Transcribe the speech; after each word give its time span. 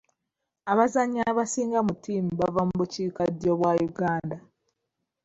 Abazannyi 0.71 1.19
abasinga 1.31 1.79
mu 1.87 1.93
ttiimu 1.97 2.31
bava 2.41 2.61
mu 2.67 2.73
bukiikaddyo 2.79 3.51
bwa 3.59 3.71
Uuganda. 3.87 4.37